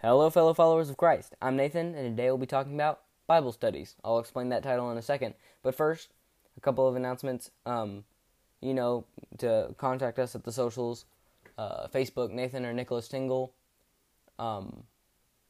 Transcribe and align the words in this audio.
Hello, 0.00 0.30
fellow 0.30 0.54
followers 0.54 0.88
of 0.90 0.96
Christ. 0.96 1.34
I'm 1.42 1.56
Nathan, 1.56 1.96
and 1.96 2.16
today 2.16 2.30
we'll 2.30 2.38
be 2.38 2.46
talking 2.46 2.74
about 2.74 3.00
Bible 3.26 3.50
studies. 3.50 3.96
I'll 4.04 4.20
explain 4.20 4.48
that 4.50 4.62
title 4.62 4.92
in 4.92 4.96
a 4.96 5.02
second. 5.02 5.34
But 5.60 5.74
first, 5.74 6.10
a 6.56 6.60
couple 6.60 6.86
of 6.86 6.94
announcements. 6.94 7.50
Um, 7.66 8.04
you 8.60 8.74
know, 8.74 9.06
to 9.38 9.74
contact 9.76 10.20
us 10.20 10.36
at 10.36 10.44
the 10.44 10.52
socials 10.52 11.04
uh, 11.58 11.88
Facebook, 11.88 12.30
Nathan 12.30 12.64
or 12.64 12.72
Nicholas 12.72 13.08
Tingle. 13.08 13.52
Um, 14.38 14.84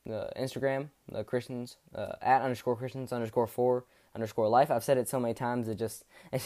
Instagram, 0.07 0.89
the 1.13 1.25
Christians, 1.25 1.77
uh, 1.95 2.13
at 2.23 2.41
underscore 2.41 2.75
Christians 2.75 3.13
underscore 3.13 3.47
four 3.47 3.85
underscore 4.15 4.49
life. 4.49 4.71
I've 4.71 4.83
said 4.83 4.97
it 4.97 5.11
so 5.11 5.21
many 5.21 5.35
times, 5.35 5.69
it 5.69 5.75
just, 5.75 6.07
I 6.33 6.41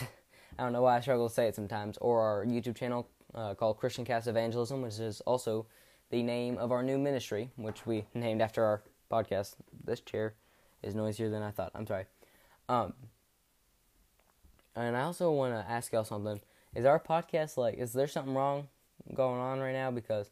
don't 0.59 0.73
know 0.73 0.83
why 0.83 0.97
I 0.97 1.01
struggle 1.01 1.29
to 1.29 1.35
say 1.35 1.47
it 1.47 1.55
sometimes. 1.55 1.99
Or 1.99 2.21
our 2.21 2.45
YouTube 2.45 2.75
channel 2.75 3.07
uh, 3.33 3.55
called 3.55 3.79
Christian 3.79 4.05
Cast 4.05 4.27
Evangelism, 4.27 4.83
which 4.83 4.99
is 4.99 5.21
also 5.21 5.67
the 6.13 6.23
name 6.23 6.59
of 6.59 6.71
our 6.71 6.83
new 6.83 6.99
ministry, 6.99 7.51
which 7.57 7.87
we 7.87 8.05
named 8.15 8.43
after 8.43 8.63
our 8.63 8.83
podcast. 9.11 9.55
This 9.83 9.99
chair 9.99 10.35
is 10.83 10.95
noisier 10.95 11.31
than 11.31 11.43
I 11.43 11.51
thought. 11.51 11.73
I'm 11.75 11.87
sorry. 11.87 12.05
Um, 12.69 12.93
and 14.77 14.95
I 14.95 15.03
also 15.03 15.33
want 15.33 15.55
to 15.55 15.71
ask 15.71 15.91
y'all 15.91 16.05
something. 16.05 16.41
Is 16.75 16.85
our 16.85 17.01
podcast 17.01 17.57
like, 17.57 17.79
is 17.79 17.95
there 17.95 18.07
something 18.07 18.35
wrong 18.35 18.69
going 19.15 19.41
on 19.41 19.59
right 19.61 19.73
now? 19.73 19.91
Because, 19.91 20.31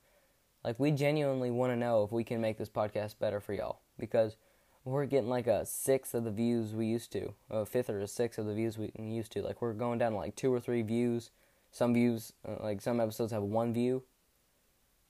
like, 0.62 0.78
we 0.78 0.90
genuinely 0.90 1.50
want 1.50 1.72
to 1.72 1.76
know 1.76 2.04
if 2.04 2.12
we 2.12 2.24
can 2.24 2.42
make 2.42 2.58
this 2.58 2.68
podcast 2.68 3.18
better 3.18 3.40
for 3.40 3.54
y'all. 3.54 3.80
Because 3.98 4.36
we're 4.84 5.06
getting 5.06 5.30
like 5.30 5.46
a 5.46 5.64
sixth 5.64 6.14
of 6.14 6.24
the 6.24 6.30
views 6.30 6.74
we 6.74 6.86
used 6.86 7.10
to, 7.12 7.32
a 7.48 7.64
fifth 7.64 7.88
or 7.88 8.00
a 8.00 8.06
sixth 8.06 8.38
of 8.38 8.44
the 8.44 8.54
views 8.54 8.76
we 8.76 8.92
used 8.98 9.32
to. 9.32 9.40
Like, 9.40 9.62
we're 9.62 9.72
going 9.72 9.98
down 9.98 10.12
to 10.12 10.18
like 10.18 10.36
two 10.36 10.52
or 10.52 10.60
three 10.60 10.82
views. 10.82 11.30
Some 11.72 11.94
views, 11.94 12.34
uh, 12.46 12.62
like, 12.62 12.82
some 12.82 13.00
episodes 13.00 13.32
have 13.32 13.42
one 13.42 13.72
view 13.72 14.02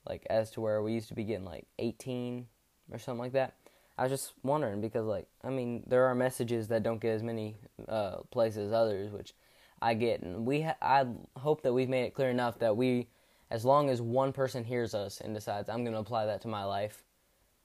like 0.09 0.27
as 0.31 0.51
to 0.53 0.61
where 0.61 0.83
we 0.83 0.93
used 0.93 1.09
to 1.09 1.15
be 1.15 1.25
getting 1.25 1.45
like 1.45 1.67
18 1.79 2.47
or 2.91 2.99
something 2.99 3.21
like 3.21 3.33
that. 3.33 3.55
I 3.99 4.05
was 4.05 4.13
just 4.13 4.33
wondering 4.43 4.81
because 4.81 5.07
like 5.07 5.27
I 5.45 5.51
mean 5.51 5.83
there 5.87 6.07
are 6.07 6.15
messages 6.15 6.69
that 6.69 6.83
don't 6.83 7.01
get 7.01 7.11
as 7.11 7.23
many 7.23 7.57
uh, 7.89 8.19
places 8.31 8.69
as 8.69 8.73
others, 8.73 9.13
which 9.13 9.35
I 9.83 9.95
get, 9.95 10.23
and 10.23 10.47
we 10.47 10.63
ha- 10.63 10.77
I 10.83 11.07
hope 11.39 11.63
that 11.63 11.73
we've 11.73 11.89
made 11.89 12.05
it 12.05 12.15
clear 12.15 12.31
enough 12.31 12.59
that 12.59 12.77
we, 12.77 13.09
as 13.51 13.65
long 13.65 13.89
as 13.89 14.03
one 14.03 14.33
person 14.33 14.65
hears 14.65 14.95
us 14.95 15.21
and 15.21 15.35
decides 15.35 15.69
I'm 15.69 15.85
going 15.85 15.95
to 15.95 16.01
apply 16.01 16.27
that 16.27 16.43
to 16.43 16.49
my 16.49 16.65
life, 16.65 17.03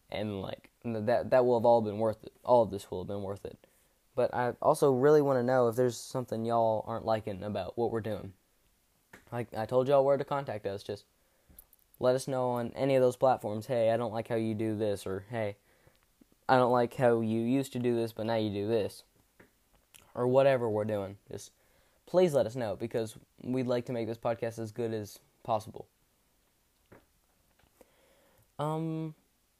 and 0.09 0.41
like 0.41 0.69
that 0.83 1.29
that 1.31 1.45
will 1.45 1.59
have 1.59 1.65
all 1.65 1.81
been 1.81 1.99
worth 1.99 2.23
it. 2.23 2.33
All 2.43 2.63
of 2.63 2.71
this 2.71 2.89
will 2.89 3.01
have 3.01 3.07
been 3.07 3.23
worth 3.23 3.45
it. 3.45 3.57
But 4.15 4.33
I 4.33 4.53
also 4.61 4.93
really 4.93 5.21
want 5.21 5.39
to 5.39 5.43
know 5.43 5.67
if 5.67 5.75
there's 5.75 5.97
something 5.97 6.45
y'all 6.45 6.85
aren't 6.87 7.05
liking 7.05 7.43
about 7.43 7.77
what 7.77 7.91
we're 7.91 7.99
doing. 7.99 8.31
Like 9.31 9.53
I 9.57 9.65
told 9.65 9.89
y'all 9.89 10.05
where 10.05 10.15
to 10.15 10.23
contact 10.23 10.65
us, 10.65 10.83
just 10.83 11.03
let 11.99 12.15
us 12.15 12.27
know 12.27 12.51
on 12.51 12.71
any 12.75 12.95
of 12.95 13.01
those 13.01 13.15
platforms. 13.15 13.67
Hey, 13.67 13.91
I 13.91 13.97
don't 13.97 14.13
like 14.13 14.27
how 14.27 14.35
you 14.35 14.53
do 14.53 14.77
this, 14.77 15.05
or 15.05 15.25
hey, 15.29 15.55
I 16.47 16.57
don't 16.57 16.71
like 16.71 16.95
how 16.95 17.21
you 17.21 17.41
used 17.41 17.73
to 17.73 17.79
do 17.79 17.95
this, 17.95 18.13
but 18.13 18.25
now 18.25 18.35
you 18.35 18.49
do 18.49 18.67
this, 18.67 19.03
or 20.13 20.27
whatever 20.27 20.69
we're 20.69 20.85
doing. 20.85 21.17
Just 21.31 21.51
please 22.05 22.33
let 22.33 22.45
us 22.45 22.55
know 22.55 22.75
because 22.75 23.15
we'd 23.43 23.67
like 23.67 23.85
to 23.85 23.93
make 23.93 24.07
this 24.07 24.17
podcast 24.17 24.59
as 24.59 24.71
good 24.71 24.93
as 24.93 25.19
possible. 25.43 25.87
Um, 28.59 29.15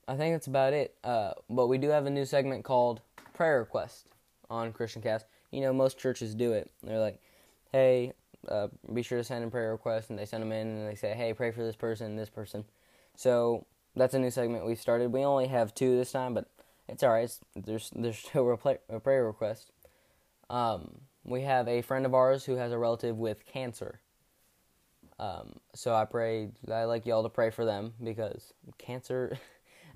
I 0.08 0.16
think 0.16 0.36
that's 0.36 0.48
about 0.48 0.74
it. 0.74 0.96
Uh, 1.04 1.32
but 1.50 1.68
we 1.68 1.78
do 1.78 1.90
have 1.90 2.06
a 2.06 2.10
new 2.10 2.26
segment 2.26 2.64
called 2.64 3.02
Prayer 3.34 3.60
Request 3.60 4.08
on 4.50 4.72
Christian 4.74 5.02
Cast. 5.02 5.26
You 5.52 5.62
know, 5.62 5.74
most 5.74 5.98
churches 5.98 6.36
do 6.36 6.54
it. 6.54 6.70
They're 6.84 7.00
like, 7.00 7.20
hey, 7.72 8.14
uh, 8.50 8.68
be 8.94 9.02
sure 9.02 9.18
to 9.18 9.24
send 9.24 9.44
in 9.44 9.52
prayer 9.52 9.72
requests, 9.72 10.10
and 10.10 10.18
they 10.18 10.26
send 10.26 10.42
them 10.42 10.52
in, 10.52 10.68
and 10.68 10.88
they 10.90 10.96
say, 10.96 11.14
"Hey, 11.14 11.34
pray 11.34 11.52
for 11.52 11.64
this 11.64 11.76
person, 11.76 12.16
this 12.16 12.30
person." 12.30 12.66
So 13.16 13.66
that's 13.96 14.14
a 14.14 14.20
new 14.20 14.32
segment 14.32 14.66
we 14.66 14.76
started. 14.76 15.12
We 15.12 15.24
only 15.24 15.48
have 15.48 15.74
two 15.74 15.98
this 15.98 16.12
time, 16.12 16.34
but 16.34 16.48
it's 16.88 17.04
all 17.04 17.12
right. 17.12 17.24
It's, 17.24 17.40
there's 17.56 17.92
there's 17.96 18.18
still 18.30 18.52
a, 18.52 19.00
prayer 19.00 19.26
request. 19.26 19.72
Um, 20.50 21.02
we 21.24 21.42
have 21.42 21.68
a 21.68 21.82
friend 21.82 22.06
of 22.06 22.14
ours 22.14 22.46
who 22.46 22.56
has 22.56 22.72
a 22.72 22.78
relative 22.78 23.18
with 23.18 23.46
cancer. 23.46 24.00
Um, 25.18 25.60
so 25.74 25.94
I 25.94 26.06
pray. 26.06 26.50
I 26.72 26.84
like 26.84 27.06
y'all 27.06 27.24
to 27.24 27.30
pray 27.30 27.50
for 27.50 27.66
them 27.66 27.94
because 28.04 28.54
cancer. 28.78 29.38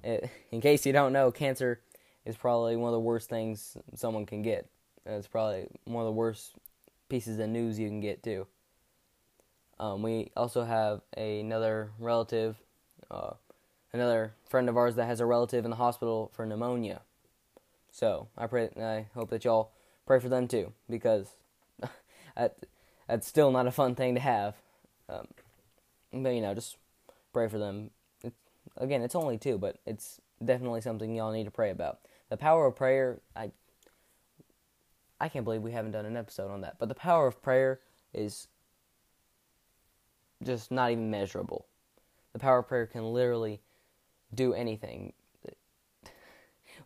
in 0.04 0.62
case 0.62 0.86
you 0.86 0.94
don't 0.94 1.12
know, 1.12 1.32
cancer 1.32 1.82
is 2.26 2.38
probably 2.38 2.76
one 2.78 2.90
of 2.90 2.94
the 2.94 3.00
worst 3.00 3.30
things 3.30 3.76
someone 3.96 4.26
can 4.26 4.42
get. 4.42 4.70
It's 5.06 5.28
probably 5.28 5.68
one 5.86 6.04
of 6.04 6.06
the 6.06 6.14
worst 6.14 6.54
pieces 7.10 7.40
of 7.40 7.50
news 7.50 7.80
you 7.80 7.88
can 7.88 8.00
get 8.00 8.24
too. 8.24 8.48
Um, 9.80 10.02
we 10.02 10.32
also 10.36 10.64
have 10.64 11.02
a, 11.18 11.40
another 11.40 11.92
relative, 12.00 12.58
uh, 13.10 13.32
another 13.94 14.34
friend 14.48 14.70
of 14.70 14.78
ours 14.78 14.96
that 14.96 15.06
has 15.06 15.20
a 15.20 15.26
relative 15.26 15.66
in 15.66 15.72
the 15.72 15.78
hospital 15.78 16.32
for 16.34 16.46
pneumonia. 16.46 17.02
So 17.92 18.28
I 18.38 18.48
pray, 18.48 18.70
I 18.80 19.08
hope 19.14 19.30
that 19.30 19.46
y'all 19.46 19.72
pray 20.06 20.20
for 20.20 20.30
them 20.30 20.48
too, 20.48 20.74
because 20.90 21.36
that, 22.36 22.58
that's 23.08 23.28
still 23.28 23.52
not 23.52 23.68
a 23.68 23.72
fun 23.72 23.96
thing 23.96 24.16
to 24.16 24.22
have. 24.22 24.56
Um, 25.08 25.28
but 26.12 26.30
you 26.30 26.42
know, 26.42 26.54
just 26.54 26.78
pray 27.34 27.48
for 27.48 27.58
them. 27.58 27.92
It, 28.24 28.34
again, 28.78 29.02
it's 29.02 29.16
only 29.16 29.38
two, 29.38 29.58
but 29.58 29.78
it's 29.86 30.20
definitely 30.44 30.82
something 30.82 31.16
y'all 31.16 31.32
need 31.32 31.46
to 31.46 31.52
pray 31.52 31.72
about. 31.72 32.00
The 32.30 32.38
power 32.38 32.68
of 32.68 32.76
prayer, 32.76 33.22
I 33.36 33.52
I 35.20 35.30
can't 35.30 35.46
believe 35.46 35.62
we 35.62 35.72
haven't 35.72 35.92
done 35.92 36.06
an 36.06 36.18
episode 36.18 36.52
on 36.52 36.62
that. 36.62 36.78
But 36.80 36.90
the 36.90 36.96
power 36.96 37.28
of 37.28 37.42
prayer 37.42 37.80
is 38.14 38.48
just 40.44 40.72
not 40.72 40.92
even 40.92 41.12
measurable. 41.12 41.66
The 42.34 42.40
power 42.40 42.60
of 42.60 42.68
prayer 42.68 42.86
can 42.86 43.14
literally 43.14 43.62
do 44.34 44.54
anything. 44.54 45.14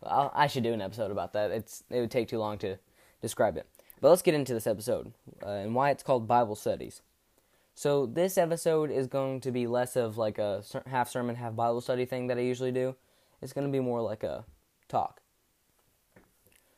Well, 0.00 0.32
I 0.34 0.48
should 0.48 0.64
do 0.64 0.72
an 0.72 0.82
episode 0.82 1.10
about 1.10 1.32
that. 1.32 1.50
It's 1.50 1.82
it 1.88 2.00
would 2.00 2.10
take 2.10 2.28
too 2.28 2.38
long 2.38 2.58
to 2.58 2.76
describe 3.22 3.56
it. 3.56 3.66
But 4.00 4.10
let's 4.10 4.20
get 4.20 4.34
into 4.34 4.52
this 4.52 4.66
episode 4.66 5.14
uh, 5.42 5.48
and 5.48 5.74
why 5.74 5.90
it's 5.90 6.02
called 6.02 6.28
Bible 6.28 6.56
Studies. 6.56 7.00
So 7.74 8.04
this 8.04 8.36
episode 8.36 8.90
is 8.90 9.06
going 9.06 9.40
to 9.40 9.50
be 9.50 9.66
less 9.66 9.96
of 9.96 10.18
like 10.18 10.38
a 10.38 10.62
half 10.86 11.08
sermon, 11.08 11.36
half 11.36 11.56
Bible 11.56 11.80
study 11.80 12.04
thing 12.04 12.26
that 12.26 12.36
I 12.36 12.42
usually 12.42 12.72
do. 12.72 12.96
It's 13.40 13.52
going 13.54 13.66
to 13.66 13.72
be 13.72 13.80
more 13.80 14.02
like 14.02 14.22
a 14.22 14.44
talk. 14.88 15.22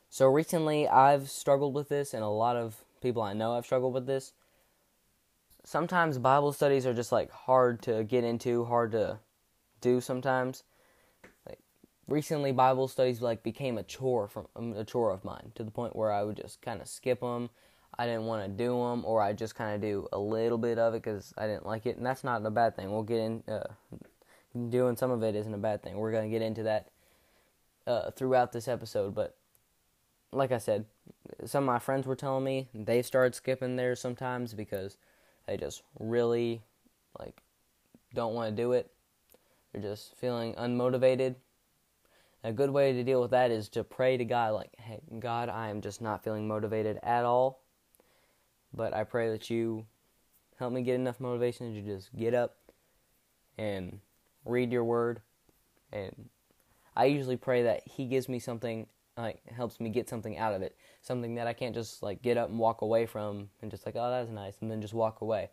So 0.09 0.27
recently, 0.27 0.87
I've 0.87 1.29
struggled 1.29 1.73
with 1.73 1.89
this, 1.89 2.13
and 2.13 2.23
a 2.23 2.29
lot 2.29 2.55
of 2.55 2.83
people 3.01 3.21
I 3.21 3.33
know 3.33 3.55
have 3.55 3.65
struggled 3.65 3.93
with 3.93 4.05
this. 4.07 4.33
Sometimes 5.63 6.17
Bible 6.17 6.53
studies 6.53 6.85
are 6.85 6.93
just 6.93 7.11
like 7.11 7.29
hard 7.29 7.81
to 7.83 8.03
get 8.03 8.23
into, 8.23 8.65
hard 8.65 8.91
to 8.93 9.19
do 9.81 9.99
sometimes. 9.99 10.63
Like 11.45 11.59
recently, 12.07 12.51
Bible 12.51 12.87
studies 12.87 13.21
like 13.21 13.43
became 13.43 13.77
a 13.77 13.83
chore 13.83 14.27
from 14.27 14.47
um, 14.55 14.73
a 14.73 14.85
chore 14.85 15.11
of 15.11 15.25
mine 15.25 15.51
to 15.55 15.63
the 15.63 15.71
point 15.71 15.95
where 15.95 16.11
I 16.11 16.23
would 16.23 16.37
just 16.37 16.61
kind 16.61 16.81
of 16.81 16.87
skip 16.87 17.19
them. 17.19 17.49
I 17.99 18.05
didn't 18.05 18.25
want 18.25 18.43
to 18.43 18.49
do 18.49 18.69
them, 18.69 19.03
or 19.05 19.21
I 19.21 19.33
just 19.33 19.55
kind 19.55 19.75
of 19.75 19.81
do 19.81 20.07
a 20.13 20.19
little 20.19 20.57
bit 20.57 20.77
of 20.77 20.93
it 20.93 21.03
because 21.03 21.33
I 21.37 21.47
didn't 21.47 21.65
like 21.65 21.85
it, 21.85 21.97
and 21.97 22.05
that's 22.05 22.23
not 22.23 22.45
a 22.45 22.49
bad 22.49 22.75
thing. 22.75 22.91
We'll 22.91 23.03
get 23.03 23.19
in. 23.19 23.43
Uh, 23.47 23.67
doing 24.69 24.95
some 24.95 25.11
of 25.11 25.23
it 25.23 25.35
isn't 25.35 25.53
a 25.53 25.57
bad 25.57 25.83
thing. 25.83 25.97
We're 25.97 26.11
gonna 26.11 26.29
get 26.29 26.41
into 26.41 26.63
that 26.63 26.87
uh, 27.85 28.11
throughout 28.11 28.51
this 28.53 28.67
episode, 28.67 29.13
but 29.13 29.35
like 30.37 30.51
I 30.51 30.57
said, 30.57 30.85
some 31.45 31.63
of 31.63 31.67
my 31.67 31.79
friends 31.79 32.07
were 32.07 32.15
telling 32.15 32.43
me 32.43 32.69
they 32.73 33.01
started 33.01 33.35
skipping 33.35 33.75
theirs 33.75 33.99
sometimes 33.99 34.53
because 34.53 34.97
they 35.45 35.57
just 35.57 35.83
really 35.99 36.61
like 37.19 37.41
don't 38.13 38.33
want 38.33 38.55
to 38.55 38.61
do 38.61 38.71
it. 38.73 38.91
They're 39.71 39.81
just 39.81 40.15
feeling 40.15 40.53
unmotivated. 40.55 41.35
A 42.43 42.53
good 42.53 42.69
way 42.69 42.93
to 42.93 43.03
deal 43.03 43.21
with 43.21 43.31
that 43.31 43.51
is 43.51 43.67
to 43.69 43.83
pray 43.83 44.17
to 44.17 44.25
God 44.25 44.53
like, 44.53 44.75
"Hey, 44.77 45.01
God, 45.19 45.49
I 45.49 45.69
am 45.69 45.81
just 45.81 46.01
not 46.01 46.23
feeling 46.23 46.47
motivated 46.47 46.99
at 47.03 47.25
all. 47.25 47.63
But 48.73 48.93
I 48.93 49.03
pray 49.03 49.29
that 49.29 49.49
you 49.49 49.85
help 50.57 50.71
me 50.71 50.81
get 50.81 50.95
enough 50.95 51.19
motivation 51.19 51.73
to 51.73 51.81
just 51.81 52.15
get 52.15 52.33
up 52.33 52.57
and 53.57 53.99
read 54.45 54.71
your 54.71 54.83
word 54.83 55.21
and 55.91 56.29
I 56.95 57.05
usually 57.05 57.37
pray 57.37 57.63
that 57.63 57.87
he 57.87 58.05
gives 58.05 58.27
me 58.27 58.39
something 58.39 58.87
like 59.17 59.41
helps 59.51 59.79
me 59.79 59.89
get 59.89 60.07
something 60.07 60.37
out 60.37 60.53
of 60.53 60.61
it, 60.61 60.75
something 61.01 61.35
that 61.35 61.47
I 61.47 61.53
can't 61.53 61.75
just 61.75 62.03
like 62.03 62.21
get 62.21 62.37
up 62.37 62.49
and 62.49 62.59
walk 62.59 62.81
away 62.81 63.05
from 63.05 63.49
and 63.61 63.71
just 63.71 63.85
like 63.85 63.95
oh 63.95 64.09
that's 64.09 64.29
nice 64.29 64.55
and 64.61 64.69
then 64.69 64.81
just 64.81 64.93
walk 64.93 65.21
away. 65.21 65.49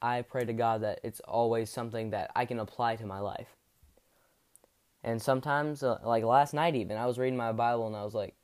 I 0.00 0.22
pray 0.22 0.44
to 0.44 0.52
God 0.52 0.82
that 0.82 1.00
it's 1.04 1.20
always 1.20 1.70
something 1.70 2.10
that 2.10 2.32
I 2.34 2.44
can 2.44 2.58
apply 2.58 2.96
to 2.96 3.06
my 3.06 3.20
life. 3.20 3.56
And 5.04 5.22
sometimes, 5.22 5.82
uh, 5.82 5.98
like 6.04 6.24
last 6.24 6.54
night, 6.54 6.74
even 6.74 6.96
I 6.96 7.06
was 7.06 7.18
reading 7.18 7.36
my 7.36 7.52
Bible 7.52 7.86
and 7.86 7.96
I 7.96 8.04
was 8.04 8.14
like, 8.14 8.34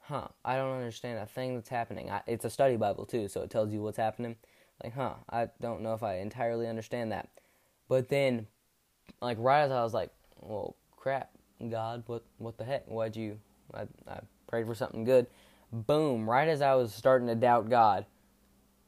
"Huh, 0.00 0.28
I 0.44 0.56
don't 0.56 0.76
understand 0.76 1.18
a 1.18 1.26
thing 1.26 1.54
that's 1.54 1.68
happening." 1.68 2.10
I, 2.10 2.22
it's 2.26 2.44
a 2.44 2.50
study 2.50 2.76
Bible 2.76 3.06
too, 3.06 3.28
so 3.28 3.42
it 3.42 3.50
tells 3.50 3.72
you 3.72 3.82
what's 3.82 3.98
happening. 3.98 4.36
Like, 4.82 4.94
huh, 4.94 5.14
I 5.28 5.48
don't 5.60 5.82
know 5.82 5.94
if 5.94 6.02
I 6.02 6.18
entirely 6.18 6.68
understand 6.68 7.12
that. 7.12 7.28
But 7.88 8.08
then, 8.08 8.46
like 9.20 9.38
right 9.40 9.62
as 9.62 9.72
I 9.72 9.82
was 9.82 9.94
like, 9.94 10.10
"Well, 10.40 10.76
crap, 10.96 11.30
God, 11.68 12.04
what 12.06 12.24
what 12.38 12.58
the 12.58 12.64
heck? 12.64 12.86
Why'd 12.86 13.16
you 13.16 13.38
I, 13.74 13.82
I 14.10 14.20
prayed 14.46 14.66
for 14.66 14.74
something 14.74 15.04
good. 15.04 15.26
Boom! 15.72 16.28
Right 16.28 16.48
as 16.48 16.62
I 16.62 16.74
was 16.74 16.94
starting 16.94 17.28
to 17.28 17.34
doubt 17.34 17.68
God, 17.68 18.06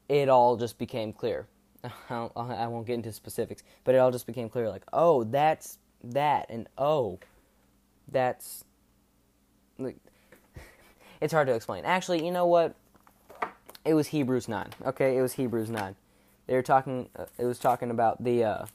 it 0.09 0.29
all 0.29 0.57
just 0.57 0.79
became 0.79 1.13
clear. 1.13 1.47
I 2.11 2.67
won't 2.67 2.87
get 2.87 2.95
into 2.95 3.13
specifics, 3.13 3.63
but 3.85 3.95
it 3.95 3.99
all 3.99 4.11
just 4.11 4.27
became 4.27 4.49
clear. 4.49 4.69
Like, 4.69 4.85
oh, 4.93 5.25
that's 5.25 5.79
that 6.03 6.47
and 6.49 6.67
oh 6.79 7.19
that's 8.11 8.65
like 9.79 9.97
it's 11.21 11.33
hard 11.33 11.47
to 11.49 11.55
explain. 11.55 11.85
Actually, 11.85 12.25
you 12.25 12.31
know 12.31 12.47
what? 12.47 12.75
It 13.85 13.95
was 13.95 14.09
Hebrews 14.09 14.49
9. 14.49 14.71
Okay, 14.87 15.17
it 15.17 15.23
was 15.23 15.35
Hebrews 15.35 15.71
9. 15.71 15.97
They 16.47 16.55
were 16.55 16.63
talking 16.63 17.09
uh, 17.17 17.27
it 17.39 17.45
was 17.45 17.59
talking 17.59 17.91
about 17.91 18.23
the 18.23 18.45
uh, 18.45 18.67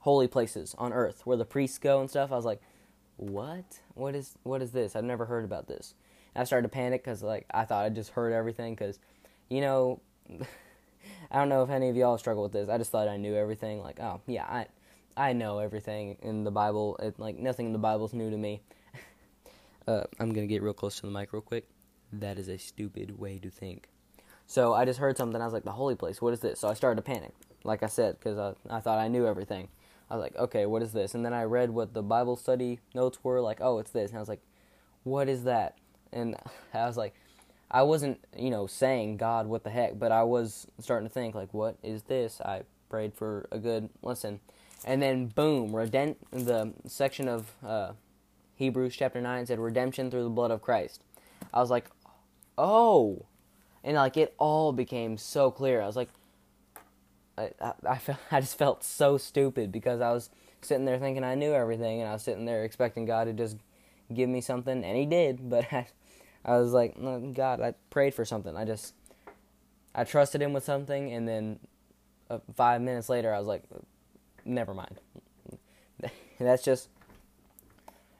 holy 0.00 0.28
places 0.28 0.74
on 0.78 0.92
earth 0.92 1.22
where 1.24 1.36
the 1.36 1.44
priests 1.44 1.78
go 1.78 2.00
and 2.00 2.08
stuff. 2.08 2.32
I 2.32 2.36
was 2.36 2.44
like, 2.44 2.60
"What? 3.18 3.80
What 3.94 4.14
is 4.14 4.34
what 4.42 4.62
is 4.62 4.72
this? 4.72 4.96
I've 4.96 5.04
never 5.04 5.26
heard 5.26 5.44
about 5.44 5.66
this." 5.66 5.94
I 6.34 6.44
started 6.44 6.68
to 6.68 6.72
panic 6.72 7.04
cuz 7.04 7.22
like 7.22 7.46
I 7.52 7.64
thought 7.64 7.84
I 7.84 7.88
just 7.88 8.10
heard 8.10 8.32
everything 8.32 8.74
cuz 8.76 8.98
you 9.50 9.60
know 9.60 10.00
I 11.30 11.38
don't 11.38 11.48
know 11.48 11.62
if 11.62 11.70
any 11.70 11.88
of 11.88 11.96
y'all 11.96 12.18
struggle 12.18 12.42
with 12.42 12.52
this. 12.52 12.68
I 12.68 12.78
just 12.78 12.90
thought 12.90 13.08
I 13.08 13.16
knew 13.16 13.34
everything 13.34 13.82
like, 13.82 14.00
"Oh, 14.00 14.20
yeah, 14.26 14.44
I 14.44 14.66
I 15.16 15.32
know 15.32 15.58
everything 15.58 16.16
in 16.22 16.44
the 16.44 16.50
Bible. 16.50 16.96
It, 17.02 17.18
like 17.18 17.38
nothing 17.38 17.66
in 17.66 17.72
the 17.72 17.78
Bible's 17.78 18.12
new 18.14 18.30
to 18.30 18.36
me." 18.36 18.62
uh, 19.88 20.04
I'm 20.18 20.32
to 20.34 20.46
get 20.46 20.62
real 20.62 20.72
close 20.72 20.96
to 20.96 21.02
the 21.02 21.12
mic 21.12 21.32
real 21.32 21.42
quick. 21.42 21.68
That 22.12 22.38
is 22.38 22.48
a 22.48 22.56
stupid 22.56 23.18
way 23.18 23.38
to 23.38 23.50
think. 23.50 23.88
So 24.46 24.72
I 24.72 24.86
just 24.86 24.98
heard 24.98 25.18
something. 25.18 25.40
I 25.40 25.44
was 25.44 25.52
like, 25.52 25.64
the 25.64 25.72
holy 25.72 25.94
place. 25.94 26.22
What 26.22 26.32
is 26.32 26.40
this? 26.40 26.58
So 26.58 26.68
I 26.68 26.74
started 26.74 26.96
to 26.96 27.02
panic, 27.02 27.32
like 27.64 27.82
I 27.82 27.86
said, 27.86 28.18
because 28.18 28.38
I, 28.38 28.54
I 28.74 28.80
thought 28.80 28.98
I 28.98 29.08
knew 29.08 29.26
everything. 29.26 29.68
I 30.10 30.16
was 30.16 30.22
like, 30.22 30.36
okay, 30.36 30.66
what 30.66 30.82
is 30.82 30.92
this? 30.92 31.14
And 31.14 31.24
then 31.24 31.34
I 31.34 31.44
read 31.44 31.70
what 31.70 31.94
the 31.94 32.02
Bible 32.02 32.36
study 32.36 32.80
notes 32.94 33.18
were. 33.22 33.40
Like, 33.40 33.58
oh, 33.60 33.78
it's 33.78 33.90
this. 33.90 34.10
And 34.10 34.18
I 34.18 34.20
was 34.20 34.28
like, 34.28 34.42
what 35.04 35.28
is 35.28 35.44
that? 35.44 35.76
And 36.12 36.36
I 36.74 36.86
was 36.86 36.96
like, 36.96 37.14
I 37.70 37.82
wasn't, 37.82 38.18
you 38.36 38.50
know, 38.50 38.66
saying 38.66 39.18
God, 39.18 39.46
what 39.46 39.64
the 39.64 39.70
heck, 39.70 39.98
but 39.98 40.10
I 40.10 40.22
was 40.22 40.66
starting 40.80 41.08
to 41.08 41.12
think 41.12 41.34
like, 41.34 41.52
what 41.52 41.76
is 41.82 42.04
this? 42.04 42.40
I 42.40 42.62
prayed 42.88 43.14
for 43.14 43.46
a 43.52 43.58
good 43.58 43.90
listen, 44.02 44.40
and 44.84 45.02
then 45.02 45.26
boom, 45.26 45.72
redent 45.72 46.16
the 46.30 46.72
section 46.86 47.28
of 47.28 47.52
uh, 47.64 47.92
Hebrews 48.54 48.96
chapter 48.96 49.20
nine 49.20 49.44
said 49.44 49.58
redemption 49.58 50.10
through 50.10 50.24
the 50.24 50.30
blood 50.30 50.50
of 50.50 50.62
Christ. 50.62 51.02
I 51.52 51.60
was 51.60 51.70
like, 51.70 51.90
oh, 52.56 53.26
and 53.84 53.96
like 53.96 54.16
it 54.16 54.34
all 54.38 54.72
became 54.72 55.18
so 55.18 55.50
clear. 55.50 55.82
I 55.82 55.86
was 55.86 55.96
like, 55.96 56.08
I, 57.38 57.50
I, 57.60 57.72
I, 57.88 57.98
felt, 57.98 58.18
I 58.30 58.40
just 58.40 58.58
felt 58.58 58.84
so 58.84 59.18
stupid 59.18 59.72
because 59.72 60.00
I 60.00 60.12
was 60.12 60.30
sitting 60.62 60.84
there 60.84 60.98
thinking 60.98 61.24
I 61.24 61.34
knew 61.34 61.52
everything, 61.52 62.00
and 62.00 62.08
I 62.08 62.12
was 62.12 62.22
sitting 62.22 62.44
there 62.44 62.64
expecting 62.64 63.06
God 63.06 63.24
to 63.24 63.32
just 63.32 63.56
give 64.12 64.28
me 64.28 64.40
something, 64.40 64.84
and 64.84 64.96
He 64.96 65.06
did. 65.06 65.40
But 65.48 65.72
I, 65.72 65.86
I 66.44 66.58
was 66.58 66.72
like, 66.72 66.96
God, 67.34 67.60
I 67.60 67.74
prayed 67.90 68.14
for 68.14 68.24
something. 68.24 68.56
I 68.56 68.64
just, 68.64 68.94
I 69.94 70.04
trusted 70.04 70.42
Him 70.42 70.52
with 70.52 70.64
something, 70.64 71.12
and 71.12 71.28
then 71.28 71.58
uh, 72.30 72.38
five 72.54 72.80
minutes 72.80 73.08
later, 73.08 73.32
I 73.32 73.38
was 73.38 73.48
like, 73.48 73.62
never 74.44 74.74
mind. 74.74 74.98
that's 76.38 76.64
just, 76.64 76.88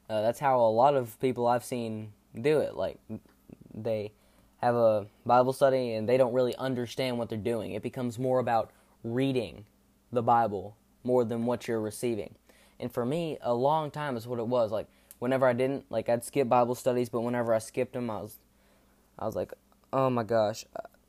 uh, 0.08 0.22
that's 0.22 0.38
how 0.38 0.60
a 0.60 0.70
lot 0.70 0.94
of 0.94 1.18
people 1.20 1.46
I've 1.46 1.64
seen 1.64 2.12
do 2.40 2.60
it. 2.60 2.74
Like, 2.74 2.98
they 3.74 4.12
have 4.58 4.74
a 4.74 5.06
Bible 5.24 5.52
study 5.52 5.92
and 5.92 6.08
they 6.08 6.16
don't 6.16 6.32
really 6.32 6.54
understand 6.56 7.18
what 7.18 7.28
they're 7.28 7.38
doing. 7.38 7.72
It 7.72 7.82
becomes 7.82 8.18
more 8.18 8.40
about 8.40 8.70
reading 9.02 9.64
the 10.12 10.22
Bible 10.22 10.76
more 11.04 11.24
than 11.24 11.46
what 11.46 11.68
you're 11.68 11.80
receiving. 11.80 12.34
And 12.80 12.92
for 12.92 13.04
me, 13.04 13.38
a 13.40 13.54
long 13.54 13.90
time 13.90 14.16
is 14.16 14.26
what 14.26 14.38
it 14.38 14.46
was. 14.46 14.70
Like 14.70 14.86
whenever 15.18 15.46
I 15.46 15.52
didn't, 15.52 15.86
like 15.90 16.08
I'd 16.08 16.24
skip 16.24 16.48
Bible 16.48 16.74
studies, 16.74 17.08
but 17.08 17.20
whenever 17.20 17.54
I 17.54 17.58
skipped 17.58 17.92
them, 17.92 18.10
I 18.10 18.20
was, 18.20 18.38
I 19.18 19.26
was 19.26 19.36
like, 19.36 19.52
oh 19.92 20.10
my 20.10 20.22
gosh, 20.22 20.64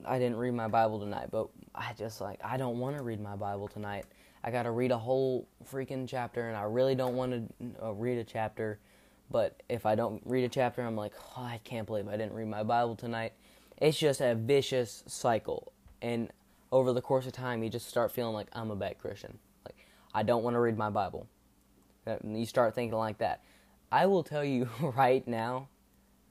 I 0.06 0.20
didn't 0.20 0.38
read 0.38 0.54
my 0.54 0.68
Bible 0.68 1.00
tonight. 1.00 1.30
But 1.32 1.50
I 1.76 1.94
just 1.98 2.22
like 2.22 2.40
I 2.44 2.58
don't 2.58 2.80
want 2.80 2.98
to 2.98 3.04
read 3.04 3.22
my 3.22 3.36
Bible 3.36 3.68
tonight. 3.68 4.06
I 4.44 4.52
got 4.52 4.64
to 4.64 4.72
read 4.72 4.92
a 4.92 4.98
whole 4.98 5.48
freaking 5.70 6.08
chapter, 6.08 6.48
and 6.48 6.56
I 6.56 6.64
really 6.64 6.96
don't 6.96 7.16
want 7.16 7.32
to 7.32 7.86
uh, 7.86 7.92
read 7.92 8.18
a 8.18 8.24
chapter 8.24 8.80
but 9.32 9.62
if 9.70 9.86
I 9.86 9.96
don't 9.96 10.22
read 10.26 10.44
a 10.44 10.50
chapter, 10.50 10.82
I'm 10.82 10.96
like, 10.96 11.14
oh, 11.38 11.44
I 11.44 11.60
can't 11.64 11.86
believe 11.86 12.08
I 12.08 12.18
didn't 12.18 12.34
read 12.34 12.48
my 12.48 12.64
Bible 12.64 12.96
tonight. 12.96 13.34
It's 13.78 13.98
just 13.98 14.22
a 14.22 14.36
vicious 14.36 15.04
cycle. 15.08 15.72
And 16.02 16.32
over 16.72 16.94
the 16.94 17.02
course 17.02 17.26
of 17.26 17.34
time, 17.34 17.64
you 17.64 17.70
just 17.70 17.88
start 17.88 18.12
feeling 18.12 18.34
like 18.34 18.48
I'm 18.54 18.72
a 18.72 18.76
bad 18.76 18.98
Christian. 19.00 19.38
Like, 19.66 19.88
I 20.14 20.24
don't 20.24 20.44
want 20.44 20.56
to 20.56 20.60
read 20.60 20.78
my 20.78 20.90
Bible. 20.90 21.28
And 22.06 22.40
you 22.40 22.46
start 22.46 22.76
thinking 22.76 22.98
like 22.98 23.18
that. 23.20 23.44
I 23.92 24.06
will 24.06 24.24
tell 24.24 24.44
you 24.44 24.70
right 24.82 25.28
now, 25.28 25.70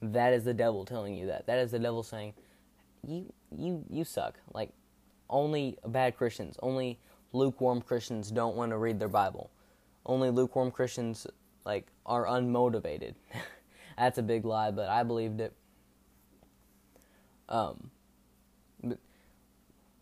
that 0.01 0.33
is 0.33 0.43
the 0.45 0.53
devil 0.53 0.85
telling 0.85 1.15
you 1.15 1.27
that. 1.27 1.47
That 1.47 1.59
is 1.59 1.71
the 1.71 1.79
devil 1.79 2.03
saying, 2.03 2.33
you, 3.05 3.31
you, 3.55 3.83
you 3.89 4.03
suck. 4.03 4.39
Like, 4.53 4.71
only 5.29 5.77
bad 5.85 6.17
Christians, 6.17 6.57
only 6.61 6.99
lukewarm 7.33 7.81
Christians 7.81 8.31
don't 8.31 8.55
want 8.55 8.71
to 8.71 8.77
read 8.77 8.99
their 8.99 9.09
Bible. 9.09 9.51
Only 10.05 10.31
lukewarm 10.31 10.71
Christians 10.71 11.27
like 11.65 11.87
are 12.05 12.25
unmotivated. 12.25 13.13
That's 13.97 14.17
a 14.17 14.23
big 14.23 14.45
lie, 14.45 14.71
but 14.71 14.89
I 14.89 15.03
believed 15.03 15.41
it. 15.41 15.53
Um, 17.47 17.91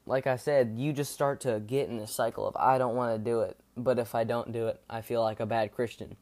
like 0.07 0.25
I 0.25 0.38
said, 0.38 0.75
you 0.77 0.94
just 0.94 1.13
start 1.13 1.42
to 1.42 1.59
get 1.59 1.89
in 1.89 1.98
this 1.98 2.12
cycle 2.12 2.48
of 2.48 2.56
I 2.56 2.77
don't 2.77 2.95
want 2.95 3.15
to 3.15 3.30
do 3.31 3.42
it, 3.42 3.57
but 3.75 4.00
if 4.00 4.15
I 4.15 4.24
don't 4.24 4.51
do 4.51 4.68
it, 4.68 4.81
I 4.89 5.01
feel 5.01 5.21
like 5.21 5.39
a 5.39 5.45
bad 5.45 5.74
Christian. 5.74 6.15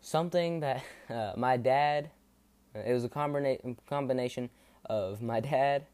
Something 0.00 0.60
that 0.60 0.82
uh, 1.08 1.32
my 1.36 1.56
dad, 1.56 2.10
it 2.74 2.92
was 2.92 3.04
a 3.04 3.08
combina- 3.08 3.76
combination 3.86 4.50
of 4.84 5.22
my 5.22 5.40
dad, 5.40 5.86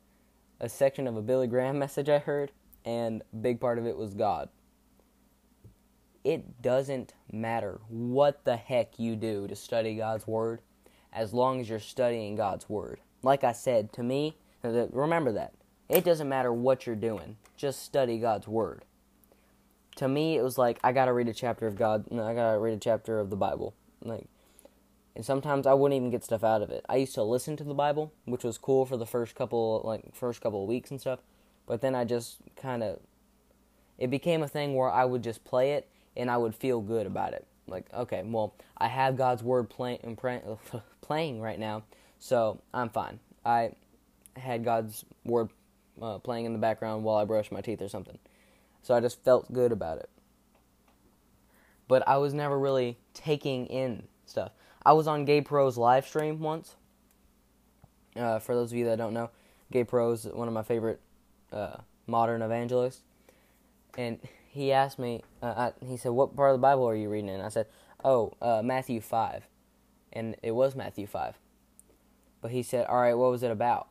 a 0.61 0.69
section 0.69 1.07
of 1.07 1.17
a 1.17 1.23
Billy 1.23 1.47
Graham 1.47 1.79
message 1.79 2.09
I 2.09 2.19
heard, 2.19 2.51
and 2.85 3.23
a 3.33 3.37
big 3.37 3.61
part 3.61 3.79
of 3.79 3.87
it 3.87 3.97
was 3.97 4.15
God 4.15 4.49
it 6.27 6.61
doesn't 6.61 7.15
matter 7.31 7.81
what 7.87 8.45
the 8.45 8.57
heck 8.57 8.99
you 8.99 9.15
do 9.15 9.47
to 9.47 9.55
study 9.55 9.95
God's 9.95 10.27
Word 10.27 10.61
as 11.13 11.33
long 11.33 11.61
as 11.61 11.69
you're 11.69 11.79
studying 11.79 12.35
God's 12.35 12.69
Word. 12.69 12.99
Like 13.23 13.45
I 13.45 13.53
said, 13.53 13.93
to 13.93 14.03
me, 14.03 14.37
remember 14.65 15.31
that. 15.35 15.55
It 15.89 16.05
doesn't 16.05 16.29
matter 16.29 16.53
what 16.53 16.87
you're 16.87 16.97
doing, 16.97 17.37
just 17.57 17.83
study 17.83 18.19
God's 18.19 18.49
Word. 18.49 18.85
To 19.97 20.09
me, 20.09 20.37
it 20.37 20.43
was 20.43 20.59
like, 20.59 20.79
I 20.83 20.93
gotta 20.93 21.13
read 21.13 21.29
a 21.29 21.35
chapter 21.35 21.67
of 21.67 21.77
God, 21.77 22.07
I 22.13 22.35
gotta 22.35 22.59
read 22.59 22.75
a 22.75 22.81
chapter 22.81 23.19
of 23.21 23.31
the 23.31 23.37
Bible. 23.37 23.75
Like, 24.03 24.27
and 25.15 25.25
sometimes 25.25 25.67
I 25.67 25.75
wouldn't 25.75 25.97
even 25.97 26.11
get 26.11 26.25
stuff 26.25 26.45
out 26.45 26.61
of 26.61 26.71
it. 26.71 26.85
I 26.89 26.97
used 26.97 27.15
to 27.15 27.23
listen 27.23 27.57
to 27.57 27.65
the 27.65 27.73
Bible, 27.73 28.13
which 28.27 28.45
was 28.45 28.59
cool 28.59 28.85
for 28.85 28.97
the 28.97 29.07
first 29.07 29.35
couple, 29.35 29.81
like, 29.85 30.15
first 30.15 30.43
couple 30.43 30.63
of 30.63 30.69
weeks 30.69 30.91
and 30.91 31.01
stuff. 31.01 31.21
But 31.67 31.81
then 31.81 31.95
I 31.95 32.05
just 32.05 32.37
kind 32.55 32.83
of, 32.83 33.01
it 33.97 34.11
became 34.11 34.43
a 34.43 34.49
thing 34.49 34.75
where 34.75 34.91
I 34.91 35.05
would 35.07 35.23
just 35.23 35.45
play 35.45 35.73
it 35.73 35.89
and 36.17 36.31
I 36.31 36.37
would 36.37 36.55
feel 36.55 36.81
good 36.81 37.07
about 37.07 37.33
it. 37.33 37.47
Like, 37.67 37.87
okay, 37.95 38.23
well, 38.25 38.55
I 38.77 38.89
have 38.89 39.17
God's 39.17 39.43
word 39.43 39.69
playing 39.71 40.19
playing 41.01 41.41
right 41.41 41.59
now, 41.59 41.83
so 42.19 42.61
I'm 42.73 42.91
fine. 42.91 43.19
I 43.45 43.73
had 44.37 44.65
God's 44.65 45.05
word 45.25 45.49
uh, 46.01 46.19
playing 46.19 46.45
in 46.45 46.53
the 46.53 46.59
background 46.59 47.05
while 47.05 47.17
I 47.17 47.25
brush 47.25 47.51
my 47.51 47.61
teeth 47.61 47.83
or 47.83 47.89
something, 47.89 48.19
so 48.83 48.95
I 48.95 49.01
just 49.01 49.23
felt 49.25 49.53
good 49.53 49.73
about 49.73 49.99
it. 49.99 50.11
But 51.89 52.07
I 52.09 52.17
was 52.19 52.35
never 52.35 52.59
really 52.59 52.99
taking 53.15 53.67
in 53.67 54.05
stuff. 54.25 54.53
I 54.85 54.93
was 54.93 55.07
on 55.07 55.25
Gabe 55.25 55.47
Poirot's 55.47 55.77
live 55.77 56.07
stream 56.07 56.41
once. 56.41 56.77
Uh, 58.17 58.39
for 58.39 58.55
those 58.55 58.73
of 58.73 58.79
you 58.79 58.87
that 58.87 58.99
don't 58.99 59.15
know, 59.15 59.31
Gabe 59.71 59.89
Poirot 59.89 60.15
is 60.15 60.25
one 60.27 60.49
of 60.49 60.55
my 60.55 60.63
favorite 60.63 61.01
uh, 61.53 61.77
modern 62.07 62.43
evangelists, 62.43 63.03
and 63.97 64.19
he 64.57 64.73
asked 64.73 64.99
me, 64.99 65.23
uh, 65.43 65.71
I, 65.83 65.85
he 65.85 65.99
said, 65.99 66.13
What 66.13 66.35
part 66.35 66.51
of 66.51 66.55
the 66.55 66.63
Bible 66.63 66.89
are 66.89 66.95
you 66.95 67.11
reading 67.11 67.29
in? 67.29 67.43
I 67.43 67.51
said, 67.51 67.67
Oh, 68.03 68.33
uh, 68.41 68.63
Matthew 68.65 69.03
5. 69.03 69.47
And 70.15 70.35
it 70.43 70.53
was 70.53 70.75
Matthew 70.75 71.07
5. 71.07 71.39
But 72.41 72.51
he 72.53 72.63
said, 72.63 72.87
All 72.87 73.01
right, 73.01 73.13
what 73.13 73.31
was 73.31 73.43
it 73.43 73.51
about? 73.51 73.89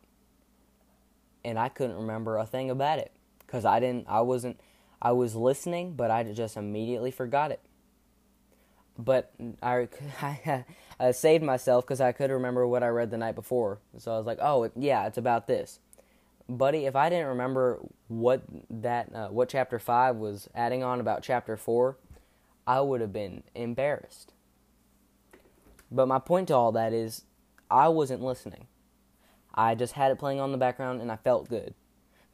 And 1.45 1.57
I 1.57 1.69
couldn't 1.69 1.95
remember 1.95 2.37
a 2.37 2.45
thing 2.45 2.69
about 2.69 2.99
it 2.99 3.11
because 3.39 3.63
I 3.63 3.79
didn't, 3.79 4.07
I 4.09 4.21
wasn't, 4.21 4.59
I 5.01 5.13
was 5.13 5.35
listening, 5.35 5.93
but 5.93 6.11
I 6.11 6.23
just 6.23 6.57
immediately 6.57 7.11
forgot 7.11 7.51
it. 7.51 7.61
But 8.97 9.31
I, 9.61 9.87
I, 10.21 10.65
I 10.99 11.11
saved 11.11 11.43
myself 11.43 11.85
because 11.85 12.01
I 12.01 12.11
could 12.11 12.31
remember 12.31 12.67
what 12.67 12.83
I 12.83 12.87
read 12.87 13.11
the 13.11 13.17
night 13.17 13.35
before. 13.35 13.79
So 13.97 14.13
I 14.13 14.17
was 14.17 14.25
like, 14.25 14.39
oh, 14.41 14.69
yeah, 14.75 15.07
it's 15.07 15.17
about 15.17 15.47
this 15.47 15.79
buddy, 16.47 16.85
if 16.85 16.95
I 16.95 17.09
didn't 17.09 17.27
remember 17.27 17.79
what 18.07 18.43
that 18.69 19.13
uh, 19.13 19.27
what 19.29 19.49
chapter 19.49 19.79
five 19.79 20.15
was 20.15 20.49
adding 20.55 20.83
on 20.83 20.99
about 20.99 21.23
chapter 21.23 21.57
four, 21.57 21.97
I 22.67 22.81
would 22.81 23.01
have 23.01 23.13
been 23.13 23.43
embarrassed. 23.53 24.33
But 25.91 26.07
my 26.07 26.19
point 26.19 26.47
to 26.49 26.55
all 26.55 26.71
that 26.73 26.93
is, 26.93 27.23
I 27.69 27.87
wasn't 27.89 28.21
listening. 28.21 28.67
I 29.55 29.75
just 29.75 29.93
had 29.93 30.11
it 30.11 30.19
playing 30.19 30.41
on 30.41 30.51
the 30.51 30.57
background, 30.59 31.01
and 31.01 31.11
I 31.11 31.15
felt 31.15 31.49
good. 31.49 31.73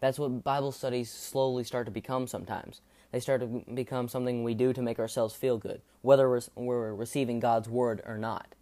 That's 0.01 0.19
what 0.19 0.43
Bible 0.43 0.71
studies 0.71 1.11
slowly 1.11 1.63
start 1.63 1.85
to 1.85 1.91
become. 1.91 2.27
Sometimes 2.27 2.81
they 3.11 3.19
start 3.19 3.41
to 3.41 3.63
become 3.73 4.07
something 4.07 4.43
we 4.43 4.55
do 4.55 4.73
to 4.73 4.81
make 4.81 4.99
ourselves 4.99 5.35
feel 5.35 5.57
good, 5.59 5.81
whether 6.01 6.29
we're, 6.29 6.41
receiving 6.95 7.39
God's 7.39 7.69
word 7.69 8.01
or 8.05 8.17
not. 8.17 8.55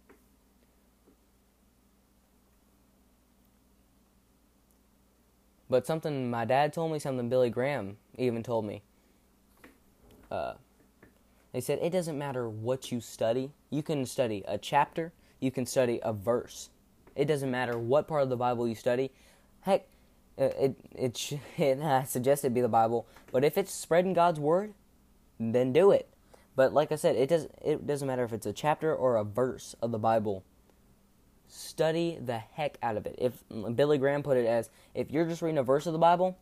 But 5.70 5.86
something 5.86 6.30
my 6.30 6.44
dad 6.44 6.72
told 6.74 6.92
me, 6.92 6.98
something 6.98 7.28
Billy 7.30 7.50
Graham 7.50 7.96
even 8.18 8.42
told 8.42 8.66
me. 8.66 8.82
Uh, 10.30 10.54
They 11.52 11.60
said 11.60 11.80
it 11.82 11.90
doesn't 11.90 12.18
matter 12.18 12.48
what 12.48 12.92
you 12.92 13.00
study. 13.00 13.52
You 13.70 13.82
can 13.82 14.06
study 14.06 14.44
a 14.46 14.58
chapter, 14.58 15.12
you 15.40 15.50
can 15.50 15.66
study 15.66 16.00
a 16.02 16.12
verse. 16.12 16.70
It 17.16 17.26
doesn't 17.26 17.50
matter 17.50 17.78
what 17.78 18.08
part 18.08 18.22
of 18.22 18.28
the 18.28 18.36
Bible 18.36 18.68
you 18.68 18.74
study. 18.74 19.10
Heck, 19.62 19.86
uh, 20.38 20.44
it 20.58 20.76
it, 20.92 21.32
it 21.58 21.80
I 21.80 22.04
suggest 22.04 22.44
it 22.44 22.54
be 22.54 22.60
the 22.60 22.68
Bible, 22.68 23.06
but 23.32 23.44
if 23.44 23.58
it's 23.58 23.72
spreading 23.72 24.12
God's 24.12 24.40
word, 24.40 24.74
then 25.38 25.72
do 25.72 25.90
it. 25.90 26.08
But 26.56 26.72
like 26.72 26.92
I 26.92 26.96
said, 26.96 27.16
it 27.16 27.28
does 27.28 27.48
it 27.64 27.86
doesn't 27.86 28.06
matter 28.06 28.24
if 28.24 28.32
it's 28.32 28.46
a 28.46 28.52
chapter 28.52 28.94
or 28.94 29.16
a 29.16 29.24
verse 29.24 29.74
of 29.80 29.92
the 29.92 29.98
Bible. 29.98 30.44
Study 31.48 32.18
the 32.20 32.38
heck 32.38 32.78
out 32.82 32.96
of 32.96 33.06
it. 33.06 33.16
If 33.18 33.42
Billy 33.74 33.98
Graham 33.98 34.22
put 34.22 34.36
it 34.36 34.46
as 34.46 34.70
if 34.94 35.10
you're 35.10 35.26
just 35.26 35.42
reading 35.42 35.58
a 35.58 35.62
verse 35.62 35.86
of 35.86 35.92
the 35.92 35.98
Bible, 35.98 36.38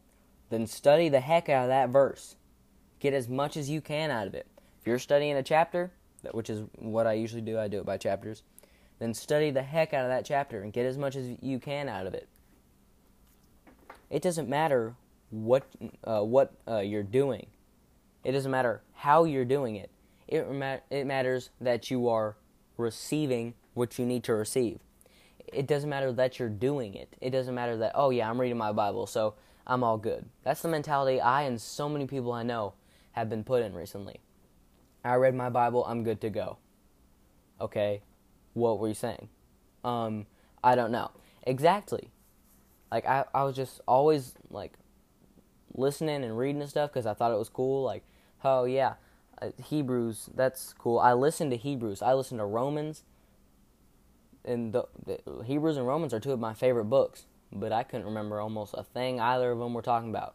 then 0.51 0.67
study 0.67 1.09
the 1.09 1.21
heck 1.21 1.49
out 1.49 1.65
of 1.65 1.69
that 1.69 1.91
verse. 1.91 2.37
Get 3.01 3.15
as 3.15 3.29
much 3.29 3.57
as 3.57 3.71
you 3.71 3.81
can 3.81 4.11
out 4.11 4.27
of 4.27 4.35
it. 4.35 4.47
If 4.81 4.87
you're 4.87 4.99
studying 4.99 5.37
a 5.37 5.43
chapter, 5.43 5.93
which 6.33 6.51
is 6.51 6.65
what 6.77 7.07
I 7.07 7.15
usually 7.15 7.43
do, 7.43 7.59
I 7.59 7.69
do 7.69 7.79
it 7.79 7.87
by 7.87 7.97
chapters, 7.97 8.43
then 8.99 9.15
study 9.15 9.51
the 9.51 9.63
heck 9.63 9.95
out 9.95 10.05
of 10.05 10.11
that 10.11 10.25
chapter 10.25 10.63
and 10.63 10.73
get 10.73 10.87
as 10.87 10.99
much 10.99 11.17
as 11.17 11.37
you 11.41 11.59
can 11.59 11.89
out 11.89 12.07
of 12.07 12.15
it. 12.15 12.29
It 14.11 14.23
doesn't 14.23 14.49
matter 14.49 14.95
what 15.31 15.67
uh, 16.05 16.23
what 16.23 16.53
uh, 16.67 16.79
you're 16.79 17.03
doing. 17.03 17.47
It 18.25 18.33
doesn't 18.33 18.51
matter 18.51 18.83
how 18.95 19.25
you're 19.25 19.45
doing 19.45 19.77
it. 19.77 19.91
It 20.27 20.47
it 20.91 21.07
matters 21.07 21.51
that 21.61 21.91
you 21.91 22.09
are 22.09 22.37
receiving 22.77 23.55
what 23.75 23.99
you 23.99 24.07
need 24.07 24.25
to 24.25 24.35
receive. 24.35 24.81
It 25.47 25.67
doesn't 25.67 25.89
matter 25.89 26.13
that 26.13 26.39
you're 26.39 26.49
doing 26.49 26.95
it. 26.95 27.17
It 27.21 27.31
doesn't 27.31 27.55
matter 27.55 27.77
that 27.79 27.93
oh 27.95 28.11
yeah, 28.11 28.29
I'm 28.29 28.41
reading 28.41 28.59
my 28.59 28.73
Bible, 28.73 29.07
so 29.07 29.35
I'm 29.67 29.85
all 29.85 29.99
good. 29.99 30.25
That's 30.43 30.63
the 30.63 30.69
mentality 30.69 31.21
I 31.21 31.43
and 31.43 31.61
so 31.61 31.89
many 31.89 32.07
people 32.07 32.33
I 32.33 32.43
know 32.43 32.75
have 33.13 33.29
been 33.29 33.45
put 33.45 33.63
in 33.63 33.75
recently. 33.75 34.21
I 35.05 35.15
read 35.15 35.35
my 35.35 35.51
Bible, 35.51 35.85
I'm 35.87 36.03
good 36.05 36.21
to 36.23 36.31
go. 36.31 36.59
Okay, 37.61 38.03
what 38.59 38.79
were 38.79 38.89
you 38.89 38.95
saying? 38.95 39.29
Um, 39.85 40.27
I 40.63 40.75
don't 40.75 40.93
know. 40.93 41.11
Exactly. 41.45 42.11
Like, 42.91 43.07
I, 43.07 43.25
I 43.35 43.45
was 43.45 43.57
just 43.57 43.81
always, 43.87 44.35
like, 44.51 44.73
listening 45.75 46.25
and 46.25 46.37
reading 46.37 46.61
and 46.61 46.71
stuff 46.71 46.91
because 46.91 47.07
I 47.07 47.15
thought 47.15 47.33
it 47.33 47.39
was 47.39 47.49
cool. 47.49 47.85
Like, 47.85 48.05
oh, 48.45 48.65
yeah, 48.65 48.95
uh, 49.41 49.51
Hebrews, 49.63 50.31
that's 50.35 50.73
cool. 50.73 50.99
I 50.99 51.13
listened 51.13 51.51
to 51.53 51.57
Hebrews. 51.57 52.03
I 52.03 52.15
listened 52.15 52.41
to 52.41 52.45
Romans. 52.45 53.03
And 54.45 54.73
the, 54.73 54.85
the 55.05 55.21
Hebrews 55.45 55.77
and 55.77 55.87
Romans 55.87 56.15
are 56.15 56.21
two 56.21 56.33
of 56.33 56.41
my 56.41 56.55
favorite 56.55 56.87
books, 56.87 57.27
but 57.53 57.73
I 57.73 57.83
couldn't 57.83 58.07
remember 58.07 58.41
almost 58.41 58.75
a 58.77 58.83
thing 58.83 59.21
either 59.21 59.51
of 59.51 59.59
them 59.59 59.75
were 59.75 59.83
talking 59.83 60.11
about. 60.11 60.35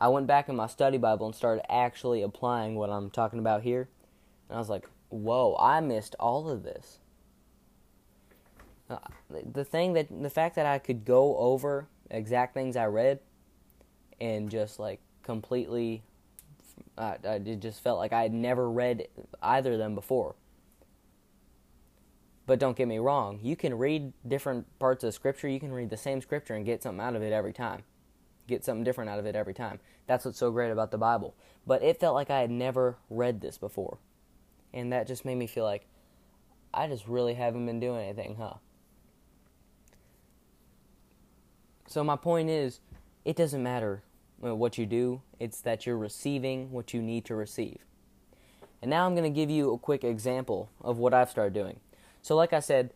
I 0.00 0.08
went 0.08 0.26
back 0.26 0.48
in 0.48 0.56
my 0.56 0.68
study 0.68 0.96
Bible 0.96 1.26
and 1.26 1.34
started 1.34 1.70
actually 1.70 2.22
applying 2.22 2.76
what 2.76 2.88
I'm 2.88 3.10
talking 3.10 3.38
about 3.40 3.62
here. 3.62 3.88
And 4.48 4.56
I 4.56 4.58
was 4.58 4.70
like, 4.70 4.88
whoa, 5.08 5.56
I 5.58 5.80
missed 5.80 6.14
all 6.18 6.48
of 6.48 6.62
this. 6.62 6.98
Uh, 8.90 8.98
the 9.30 9.64
thing 9.64 9.92
that, 9.92 10.08
the 10.22 10.30
fact 10.30 10.56
that 10.56 10.66
I 10.66 10.78
could 10.78 11.04
go 11.04 11.36
over 11.36 11.88
exact 12.10 12.54
things 12.54 12.76
I 12.76 12.86
read 12.86 13.20
and 14.20 14.50
just 14.50 14.78
like 14.78 15.00
completely, 15.22 16.02
uh, 16.96 17.16
I 17.28 17.38
just 17.38 17.82
felt 17.82 17.98
like 17.98 18.12
I 18.12 18.22
had 18.22 18.32
never 18.32 18.70
read 18.70 19.08
either 19.42 19.72
of 19.72 19.78
them 19.78 19.94
before. 19.94 20.36
But 22.46 22.58
don't 22.58 22.78
get 22.78 22.88
me 22.88 22.98
wrong, 22.98 23.40
you 23.42 23.56
can 23.56 23.76
read 23.76 24.14
different 24.26 24.66
parts 24.78 25.04
of 25.04 25.12
scripture, 25.12 25.48
you 25.48 25.60
can 25.60 25.72
read 25.72 25.90
the 25.90 25.98
same 25.98 26.22
scripture 26.22 26.54
and 26.54 26.64
get 26.64 26.82
something 26.82 27.04
out 27.04 27.14
of 27.14 27.22
it 27.22 27.32
every 27.32 27.52
time 27.52 27.84
get 28.48 28.64
something 28.64 28.82
different 28.82 29.10
out 29.10 29.20
of 29.20 29.26
it 29.26 29.36
every 29.36 29.54
time. 29.54 29.78
That's 30.06 30.24
what's 30.24 30.38
so 30.38 30.50
great 30.50 30.70
about 30.70 30.90
the 30.90 30.98
Bible. 30.98 31.36
But 31.66 31.82
it 31.82 32.00
felt 32.00 32.14
like 32.14 32.30
I 32.30 32.40
had 32.40 32.50
never 32.50 32.96
read 33.08 33.40
this 33.40 33.58
before. 33.58 33.98
And 34.72 34.92
that 34.92 35.06
just 35.06 35.24
made 35.24 35.36
me 35.36 35.46
feel 35.46 35.64
like 35.64 35.86
I 36.72 36.86
just 36.86 37.06
really 37.06 37.34
haven't 37.34 37.66
been 37.66 37.80
doing 37.80 38.04
anything, 38.04 38.36
huh? 38.38 38.54
So 41.86 42.04
my 42.04 42.16
point 42.16 42.50
is, 42.50 42.80
it 43.24 43.36
doesn't 43.36 43.62
matter 43.62 44.02
uh, 44.44 44.54
what 44.54 44.78
you 44.78 44.86
do, 44.86 45.22
it's 45.40 45.60
that 45.62 45.86
you're 45.86 45.96
receiving 45.96 46.70
what 46.70 46.92
you 46.92 47.02
need 47.02 47.24
to 47.24 47.34
receive. 47.34 47.78
And 48.82 48.90
now 48.90 49.06
I'm 49.06 49.14
going 49.14 49.24
to 49.24 49.34
give 49.34 49.50
you 49.50 49.72
a 49.72 49.78
quick 49.78 50.04
example 50.04 50.70
of 50.80 50.98
what 50.98 51.12
I've 51.12 51.30
started 51.30 51.54
doing. 51.54 51.80
So, 52.22 52.36
like 52.36 52.52
I 52.52 52.60
said, 52.60 52.92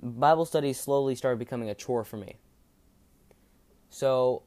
Bible 0.00 0.44
studies 0.44 0.78
slowly 0.78 1.14
started 1.14 1.38
becoming 1.38 1.70
a 1.70 1.74
chore 1.74 2.04
for 2.04 2.16
me. 2.16 2.36
So, 3.88 4.42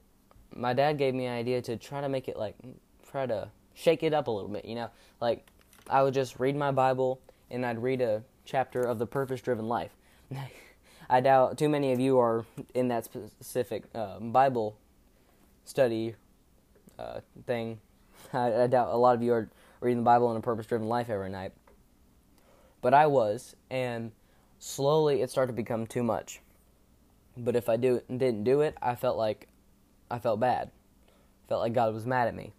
my 0.55 0.73
dad 0.73 0.97
gave 0.97 1.13
me 1.13 1.25
an 1.25 1.33
idea 1.33 1.61
to 1.63 1.75
try 1.75 2.01
to 2.01 2.09
make 2.09 2.27
it 2.27 2.37
like 2.37 2.55
try 3.09 3.25
to 3.25 3.49
shake 3.73 4.03
it 4.03 4.13
up 4.13 4.27
a 4.27 4.31
little 4.31 4.49
bit, 4.49 4.65
you 4.65 4.75
know? 4.75 4.89
Like 5.19 5.47
I 5.89 6.03
would 6.03 6.13
just 6.13 6.39
read 6.39 6.55
my 6.55 6.71
Bible 6.71 7.21
and 7.49 7.65
I'd 7.65 7.81
read 7.81 8.01
a 8.01 8.23
chapter 8.45 8.81
of 8.81 8.99
the 8.99 9.05
purpose 9.05 9.41
driven 9.41 9.67
life. 9.67 9.91
I 11.09 11.21
doubt 11.21 11.57
too 11.57 11.69
many 11.69 11.93
of 11.93 11.99
you 11.99 12.19
are 12.19 12.45
in 12.73 12.89
that 12.89 13.05
specific 13.05 13.83
uh, 13.95 14.19
Bible 14.19 14.77
study 15.63 16.15
uh, 16.99 17.21
thing. 17.45 17.79
I, 18.33 18.63
I 18.63 18.67
doubt 18.67 18.89
a 18.89 18.97
lot 18.97 19.15
of 19.15 19.23
you 19.23 19.33
are 19.33 19.49
reading 19.79 19.99
the 19.99 20.03
Bible 20.03 20.29
in 20.31 20.37
a 20.37 20.41
purpose 20.41 20.65
driven 20.65 20.87
life 20.87 21.09
every 21.09 21.29
night. 21.29 21.53
But 22.81 22.93
I 22.93 23.07
was, 23.07 23.55
and 23.69 24.11
slowly 24.59 25.21
it 25.21 25.29
started 25.29 25.53
to 25.53 25.55
become 25.55 25.87
too 25.87 26.03
much. 26.03 26.41
But 27.37 27.55
if 27.55 27.69
I 27.69 27.77
do 27.77 28.01
didn't 28.09 28.43
do 28.43 28.61
it, 28.61 28.75
I 28.81 28.95
felt 28.95 29.17
like 29.17 29.47
I 30.09 30.19
felt 30.19 30.39
bad. 30.39 30.71
Felt 31.47 31.61
like 31.61 31.73
God 31.73 31.93
was 31.93 32.05
mad 32.05 32.27
at 32.27 32.35
me. 32.35 32.53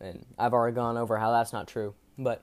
And 0.00 0.24
I've 0.38 0.54
already 0.54 0.74
gone 0.74 0.96
over 0.96 1.18
how 1.18 1.30
that's 1.32 1.52
not 1.52 1.68
true. 1.68 1.94
But 2.18 2.42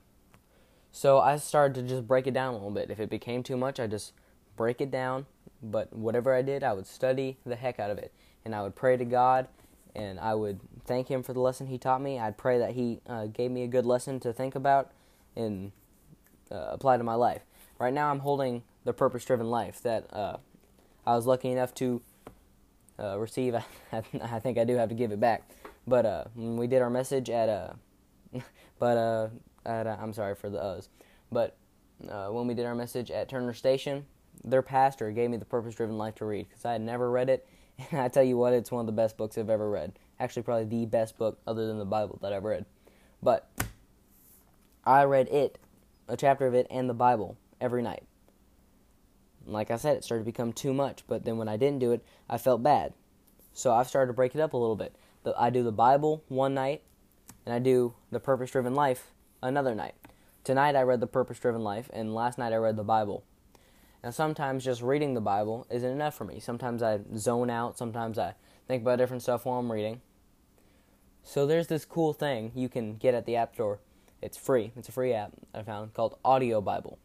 so 0.91 1.19
I 1.19 1.37
started 1.37 1.75
to 1.75 1.87
just 1.87 2.07
break 2.07 2.27
it 2.27 2.33
down 2.33 2.53
a 2.53 2.57
little 2.57 2.71
bit. 2.71 2.91
If 2.91 2.99
it 2.99 3.09
became 3.09 3.43
too 3.43 3.57
much, 3.57 3.79
I 3.79 3.87
just 3.87 4.13
break 4.55 4.81
it 4.81 4.91
down. 4.91 5.25
But 5.61 5.93
whatever 5.93 6.33
I 6.33 6.41
did, 6.41 6.63
I 6.63 6.73
would 6.73 6.87
study 6.87 7.37
the 7.45 7.55
heck 7.55 7.79
out 7.79 7.89
of 7.89 7.97
it. 7.97 8.13
And 8.45 8.53
I 8.53 8.61
would 8.61 8.75
pray 8.75 8.97
to 8.97 9.05
God 9.05 9.47
and 9.95 10.19
I 10.19 10.35
would 10.35 10.59
thank 10.85 11.09
Him 11.09 11.23
for 11.23 11.33
the 11.33 11.39
lesson 11.39 11.67
He 11.67 11.77
taught 11.77 12.01
me. 12.01 12.19
I'd 12.19 12.37
pray 12.37 12.59
that 12.59 12.71
He 12.71 13.01
uh, 13.07 13.25
gave 13.25 13.51
me 13.51 13.63
a 13.63 13.67
good 13.67 13.85
lesson 13.85 14.19
to 14.21 14.31
think 14.31 14.55
about 14.55 14.91
and 15.35 15.71
uh, 16.51 16.67
apply 16.69 16.97
to 16.97 17.03
my 17.03 17.15
life. 17.15 17.41
Right 17.79 17.93
now, 17.93 18.09
I'm 18.09 18.19
holding 18.19 18.63
the 18.85 18.93
purpose 18.93 19.25
driven 19.25 19.49
life 19.49 19.81
that 19.81 20.11
uh, 20.13 20.37
I 21.05 21.15
was 21.15 21.25
lucky 21.25 21.51
enough 21.51 21.73
to 21.75 22.01
uh, 22.99 23.19
receive. 23.19 23.55
I, 23.55 23.63
I 24.21 24.39
think 24.39 24.57
I 24.57 24.63
do 24.63 24.75
have 24.75 24.89
to 24.89 24.95
give 24.95 25.11
it 25.11 25.19
back. 25.19 25.49
But 25.87 26.05
uh, 26.05 26.23
we 26.35 26.67
did 26.67 26.81
our 26.81 26.89
message 26.89 27.29
at 27.29 27.49
uh, 27.49 27.73
but 28.79 28.97
uh, 28.97 29.29
at 29.65 29.87
uh, 29.87 29.97
I'm 29.99 30.13
sorry 30.13 30.35
for 30.35 30.49
the 30.49 30.59
uhs, 30.59 30.89
but 31.31 31.57
uh, 32.09 32.27
when 32.27 32.47
we 32.47 32.53
did 32.53 32.65
our 32.65 32.75
message 32.75 33.09
at 33.09 33.29
Turner 33.29 33.53
Station, 33.53 34.05
their 34.43 34.61
pastor 34.61 35.11
gave 35.11 35.29
me 35.29 35.37
the 35.37 35.45
Purpose 35.45 35.75
Driven 35.75 35.97
Life 35.97 36.15
to 36.15 36.25
read 36.25 36.47
because 36.49 36.65
I 36.65 36.73
had 36.73 36.81
never 36.81 37.09
read 37.09 37.29
it, 37.29 37.47
and 37.91 38.01
I 38.01 38.09
tell 38.09 38.23
you 38.23 38.37
what, 38.37 38.53
it's 38.53 38.71
one 38.71 38.81
of 38.81 38.85
the 38.85 38.91
best 38.91 39.17
books 39.17 39.37
I've 39.37 39.49
ever 39.49 39.69
read. 39.69 39.97
Actually, 40.19 40.43
probably 40.43 40.65
the 40.65 40.85
best 40.85 41.17
book 41.17 41.39
other 41.47 41.67
than 41.67 41.77
the 41.77 41.85
Bible 41.85 42.19
that 42.21 42.33
I've 42.33 42.43
read. 42.43 42.65
But 43.21 43.49
I 44.83 45.03
read 45.03 45.29
it, 45.29 45.57
a 46.07 46.17
chapter 46.17 46.47
of 46.47 46.53
it, 46.53 46.67
and 46.69 46.89
the 46.89 46.93
Bible 46.93 47.37
every 47.61 47.81
night 47.81 48.03
like 49.47 49.71
I 49.71 49.77
said, 49.77 49.97
it 49.97 50.03
started 50.03 50.23
to 50.23 50.31
become 50.31 50.53
too 50.53 50.73
much. 50.73 51.03
But 51.07 51.25
then 51.25 51.37
when 51.37 51.47
I 51.47 51.57
didn't 51.57 51.79
do 51.79 51.91
it, 51.93 52.03
I 52.29 52.37
felt 52.37 52.61
bad. 52.61 52.93
So 53.53 53.73
I've 53.73 53.87
started 53.87 54.07
to 54.07 54.13
break 54.13 54.35
it 54.35 54.41
up 54.41 54.53
a 54.53 54.57
little 54.57 54.75
bit. 54.75 54.95
I 55.37 55.49
do 55.49 55.63
the 55.63 55.71
Bible 55.71 56.23
one 56.27 56.53
night, 56.53 56.83
and 57.45 57.53
I 57.53 57.59
do 57.59 57.95
the 58.11 58.19
Purpose 58.19 58.51
Driven 58.51 58.75
Life 58.75 59.11
another 59.41 59.73
night. 59.73 59.95
Tonight 60.43 60.75
I 60.75 60.83
read 60.83 60.99
the 60.99 61.07
Purpose 61.07 61.39
Driven 61.39 61.63
Life, 61.63 61.89
and 61.91 62.13
last 62.13 62.37
night 62.37 62.53
I 62.53 62.57
read 62.57 62.77
the 62.77 62.83
Bible. 62.83 63.23
Now 64.03 64.11
sometimes 64.11 64.63
just 64.63 64.81
reading 64.81 65.13
the 65.13 65.21
Bible 65.21 65.65
isn't 65.69 65.89
enough 65.89 66.15
for 66.15 66.23
me. 66.23 66.39
Sometimes 66.39 66.81
I 66.81 66.99
zone 67.17 67.49
out. 67.49 67.77
Sometimes 67.77 68.17
I 68.17 68.35
think 68.67 68.83
about 68.83 68.99
different 68.99 69.23
stuff 69.23 69.45
while 69.45 69.59
I'm 69.59 69.71
reading. 69.71 70.01
So 71.23 71.45
there's 71.45 71.67
this 71.67 71.83
cool 71.83 72.13
thing 72.13 72.51
you 72.55 72.69
can 72.69 72.95
get 72.95 73.13
at 73.13 73.25
the 73.25 73.35
App 73.35 73.55
Store. 73.55 73.79
It's 74.21 74.37
free. 74.37 74.71
It's 74.77 74.87
a 74.87 74.91
free 74.93 75.13
app 75.13 75.33
I 75.53 75.63
found 75.63 75.93
called 75.93 76.17
Audio 76.23 76.61
Bible. 76.61 76.99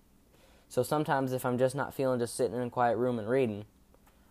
So 0.68 0.82
sometimes 0.82 1.32
if 1.32 1.44
I'm 1.44 1.58
just 1.58 1.74
not 1.74 1.92
feeling 1.92 2.20
just 2.20 2.36
sitting 2.36 2.54
in 2.54 2.62
a 2.62 2.70
quiet 2.70 2.96
room 2.96 3.18
and 3.18 3.28
reading, 3.28 3.64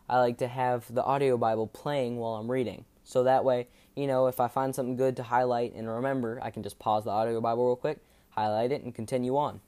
I 0.10 0.20
like 0.20 0.38
to 0.38 0.48
have 0.48 0.94
the 0.94 1.04
audio 1.04 1.38
Bible 1.38 1.68
playing 1.68 2.18
while 2.18 2.36
I'm 2.36 2.50
reading. 2.50 2.86
So 3.04 3.24
that 3.24 3.44
way, 3.44 3.68
you 3.96 4.08
know, 4.08 4.28
if 4.28 4.40
I 4.40 4.48
find 4.48 4.74
something 4.74 4.96
good 4.96 5.18
to 5.18 5.24
highlight 5.24 5.74
and 5.74 5.90
remember, 5.90 6.40
I 6.42 6.50
can 6.50 6.64
just 6.64 6.80
pause 6.80 7.04
the 7.04 7.12
audio 7.12 7.42
Bible 7.42 7.68
real 7.68 7.76
quick, 7.76 8.00
highlight 8.30 8.72
it, 8.72 8.84
and 8.84 8.94
continue 8.94 9.38
on. 9.38 9.62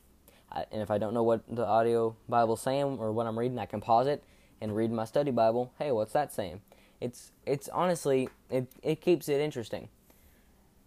and 0.52 0.82
if 0.82 0.92
I 0.92 0.98
don't 0.98 1.14
know 1.14 1.24
what 1.24 1.44
the 1.50 1.66
audio 1.66 2.16
Bible's 2.30 2.62
saying 2.62 2.98
or 3.00 3.12
what 3.12 3.28
I'm 3.28 3.38
reading, 3.38 3.60
I 3.60 3.66
can 3.66 3.82
pause 3.82 4.08
it 4.08 4.24
and 4.62 4.76
read 4.76 4.92
my 4.92 5.06
study 5.06 5.32
Bible. 5.32 5.74
Hey, 5.78 5.92
what's 5.92 6.14
that 6.14 6.34
saying? 6.34 6.62
It's 7.02 7.32
it's 7.46 7.68
honestly 7.70 8.30
it 8.50 8.68
it 8.82 9.02
keeps 9.02 9.28
it 9.28 9.42
interesting. 9.42 9.90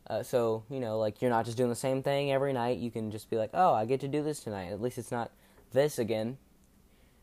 Uh, 0.09 0.23
so 0.23 0.65
you 0.71 0.81
know, 0.81 0.99
like 0.99 1.21
you're 1.21 1.31
not 1.31 1.45
just 1.45 1.57
doing 1.57 1.69
the 1.69 1.77
same 1.77 2.03
thing 2.03 2.33
every 2.33 2.53
night. 2.53 2.79
You 2.79 2.91
can 2.91 3.11
just 3.11 3.29
be 3.29 3.37
like, 3.37 3.51
oh, 3.53 3.75
I 3.75 3.85
get 3.85 4.01
to 4.01 4.09
do 4.09 4.23
this 4.23 4.41
tonight. 4.41 4.71
At 4.71 4.81
least 4.81 4.99
it's 4.99 5.13
not 5.13 5.31
this 5.73 5.99
again. 5.99 6.39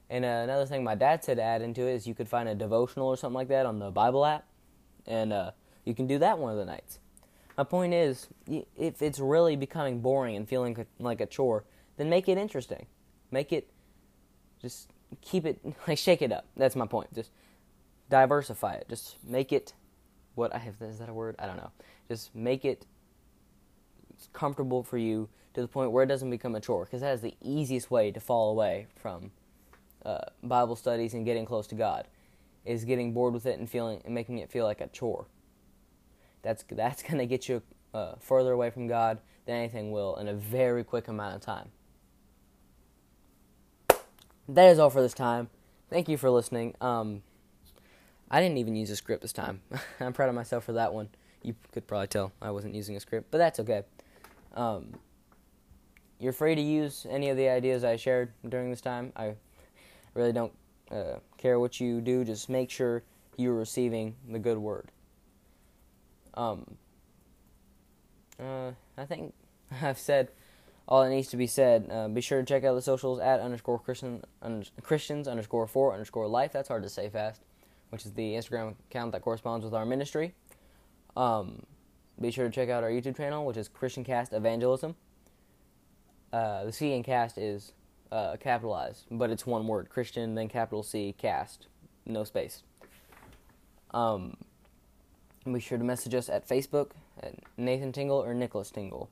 And 0.10 0.26
uh, 0.26 0.42
another 0.44 0.66
thing 0.68 0.84
my 0.84 0.96
dad 0.96 1.24
said 1.24 1.38
to 1.38 1.44
add 1.44 1.64
into 1.64 1.88
it 1.88 1.94
is 1.94 2.06
you 2.06 2.14
could 2.14 2.30
find 2.30 2.48
a 2.48 2.54
devotional 2.54 3.08
or 3.08 3.18
something 3.18 3.36
like 3.36 3.48
that 3.48 3.66
on 3.66 3.80
the 3.80 3.90
Bible 3.90 4.26
app, 4.26 4.46
and 5.08 5.34
uh, 5.34 5.52
you 5.86 5.94
can 5.94 6.08
do 6.08 6.20
that 6.20 6.40
one 6.40 6.52
of 6.52 6.58
the 6.58 6.66
nights. 6.66 7.00
My 7.58 7.64
point 7.64 7.94
is, 7.94 8.28
if 8.48 9.02
it's 9.02 9.20
really 9.20 9.56
becoming 9.56 10.00
boring 10.00 10.36
and 10.36 10.48
feeling 10.48 10.86
like 11.00 11.22
a 11.22 11.26
chore, 11.26 11.66
then 11.98 12.10
make 12.10 12.28
it 12.28 12.38
interesting. 12.38 12.88
Make 13.32 13.54
it, 13.54 13.70
just 14.62 14.90
keep 15.22 15.46
it, 15.46 15.60
like 15.88 15.98
shake 15.98 16.22
it 16.22 16.32
up. 16.32 16.46
That's 16.58 16.76
my 16.76 16.88
point. 16.88 17.14
Just 17.14 17.32
diversify 18.10 18.74
it. 18.76 18.88
Just 18.90 19.18
make 19.24 19.52
it, 19.52 19.74
what 20.36 20.54
I 20.54 20.58
have, 20.60 20.76
is 20.82 21.00
that 21.00 21.10
a 21.10 21.14
word? 21.14 21.36
I 21.38 21.46
don't 21.46 21.58
know. 21.58 21.72
Just 22.08 22.34
make 22.36 22.66
it 22.66 22.86
comfortable 24.32 24.84
for 24.84 24.98
you 24.98 25.30
to 25.54 25.62
the 25.62 25.68
point 25.68 25.92
where 25.92 26.04
it 26.04 26.08
doesn't 26.08 26.30
become 26.30 26.56
a 26.56 26.60
chore, 26.60 26.86
because 26.86 27.02
that 27.02 27.14
is 27.14 27.22
the 27.22 27.36
easiest 27.42 27.92
way 27.92 28.12
to 28.12 28.20
fall 28.20 28.50
away 28.50 28.88
from 28.96 29.32
uh, 30.06 30.18
Bible 30.42 30.76
studies 30.76 31.14
and 31.14 31.26
getting 31.26 31.46
close 31.46 31.68
to 31.68 31.76
God, 31.76 32.08
is 32.66 32.86
getting 32.86 33.14
bored 33.14 33.34
with 33.34 33.46
it 33.46 33.60
and 33.60 33.70
feeling 33.70 34.02
and 34.06 34.16
making 34.16 34.40
it 34.40 34.50
feel 34.50 34.66
like 34.66 34.82
a 34.82 34.88
chore. 34.88 35.28
That's 36.44 36.64
that's 36.72 37.02
going 37.08 37.18
to 37.18 37.26
get 37.26 37.50
you 37.50 37.64
uh, 37.94 38.14
further 38.20 38.52
away 38.52 38.70
from 38.70 38.88
God 38.88 39.20
than 39.46 39.56
anything 39.56 39.92
will 39.92 40.16
in 40.18 40.28
a 40.28 40.34
very 40.34 40.84
quick 40.84 41.08
amount 41.08 41.36
of 41.36 41.42
time. 41.42 41.70
That 44.48 44.70
is 44.70 44.80
all 44.80 44.90
for 44.90 45.02
this 45.02 45.14
time. 45.14 45.50
Thank 45.90 46.10
you 46.10 46.18
for 46.18 46.30
listening. 46.30 46.76
Um, 46.82 47.24
I 48.30 48.42
didn't 48.42 48.58
even 48.58 48.76
use 48.76 48.90
a 48.90 48.96
script 48.96 49.22
this 49.22 49.34
time. 49.34 49.62
I'm 50.00 50.14
proud 50.14 50.30
of 50.30 50.36
myself 50.36 50.64
for 50.66 50.74
that 50.74 50.94
one. 50.94 51.10
You 51.42 51.56
could 51.72 51.88
probably 51.88 52.08
tell 52.08 52.32
I 52.42 52.52
wasn't 52.52 52.76
using 52.76 52.96
a 52.96 53.00
script, 53.00 53.28
but 53.32 53.38
that's 53.38 53.60
okay. 53.60 53.84
Um, 54.56 54.94
you're 56.20 56.34
free 56.34 56.56
to 56.56 56.62
use 56.62 57.06
any 57.10 57.30
of 57.30 57.38
the 57.38 57.50
ideas 57.50 57.84
I 57.84 57.96
shared 57.96 58.32
during 58.48 58.70
this 58.70 58.82
time. 58.82 59.12
I 59.16 59.36
really 60.14 60.34
don't 60.34 60.54
uh, 60.92 61.16
care 61.38 61.60
what 61.60 61.80
you 61.80 62.02
do. 62.02 62.24
Just 62.24 62.50
make 62.50 62.70
sure 62.70 63.04
you're 63.38 63.54
receiving 63.54 64.16
the 64.30 64.40
good 64.40 64.58
word. 64.58 64.90
Um, 66.34 66.78
uh, 68.40 68.72
I 68.98 69.06
think 69.06 69.34
I've 69.82 70.00
said 70.00 70.30
all 70.88 71.04
that 71.04 71.10
needs 71.10 71.30
to 71.30 71.38
be 71.38 71.48
said. 71.48 71.88
Uh, 71.92 72.08
be 72.08 72.22
sure 72.22 72.40
to 72.40 72.46
check 72.46 72.64
out 72.64 72.76
the 72.76 72.82
socials 72.82 73.20
at 73.20 73.40
underscore 73.40 73.80
Christian, 73.80 74.24
Christians 74.82 75.28
underscore 75.28 75.68
four 75.68 75.94
underscore 75.94 76.28
life. 76.28 76.52
That's 76.52 76.68
hard 76.68 76.84
to 76.84 76.90
say 76.90 77.10
fast, 77.10 77.42
which 77.90 78.06
is 78.06 78.14
the 78.14 78.34
Instagram 78.34 78.76
account 78.90 79.12
that 79.14 79.22
corresponds 79.22 79.64
with 79.64 79.74
our 79.74 79.86
ministry. 79.86 80.34
Um, 81.16 81.64
be 82.20 82.32
sure 82.32 82.46
to 82.46 82.52
check 82.52 82.70
out 82.70 82.84
our 82.84 82.90
YouTube 82.90 83.18
channel, 83.18 83.46
which 83.46 83.58
is 83.58 83.68
Christian 83.68 84.04
Cast 84.04 84.34
Evangelism. 84.34 84.96
Uh, 86.32 86.66
the 86.66 86.72
C 86.72 86.94
in 86.94 87.04
cast 87.04 87.38
is 87.38 87.74
uh, 88.12 88.38
capitalized, 88.40 89.06
but 89.12 89.30
it's 89.30 89.46
one 89.46 89.68
word 89.68 89.90
Christian, 89.90 90.34
then 90.34 90.50
capital 90.50 90.82
C, 90.82 91.14
cast, 91.16 91.68
no 92.08 92.24
space. 92.24 92.64
Um, 93.92 94.38
be 95.52 95.60
sure 95.60 95.78
to 95.78 95.84
message 95.84 96.14
us 96.14 96.30
at 96.30 96.48
Facebook 96.48 96.92
at 97.22 97.36
Nathan 97.58 97.92
Tingle 97.92 98.18
or 98.18 98.34
Nicholas 98.34 98.72
Tingle. 98.72 99.10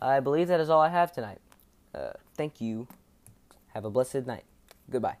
I 0.00 0.20
believe 0.20 0.48
that 0.48 0.60
is 0.60 0.70
all 0.70 0.80
I 0.80 0.88
have 0.88 1.12
tonight. 1.12 1.40
Uh, 1.94 2.12
thank 2.36 2.60
you. 2.60 2.86
Have 3.74 3.84
a 3.84 3.90
blessed 3.90 4.26
night. 4.26 4.44
Goodbye. 4.90 5.16